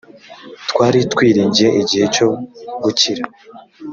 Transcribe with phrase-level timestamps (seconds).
[0.69, 2.27] twari twiringiye igihe cyo
[2.83, 3.23] gukira